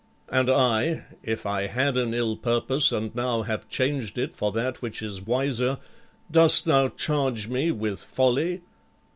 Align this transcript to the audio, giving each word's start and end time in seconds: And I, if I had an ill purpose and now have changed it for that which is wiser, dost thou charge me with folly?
And 0.29 0.49
I, 0.49 1.03
if 1.21 1.45
I 1.45 1.67
had 1.67 1.95
an 1.95 2.11
ill 2.15 2.35
purpose 2.35 2.91
and 2.91 3.13
now 3.13 3.43
have 3.43 3.69
changed 3.69 4.17
it 4.17 4.33
for 4.33 4.51
that 4.53 4.81
which 4.81 5.03
is 5.03 5.23
wiser, 5.27 5.77
dost 6.31 6.65
thou 6.65 6.87
charge 6.87 7.47
me 7.49 7.69
with 7.69 8.03
folly? 8.03 8.61